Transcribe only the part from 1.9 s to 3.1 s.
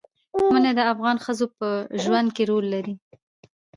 ژوند کې رول لري.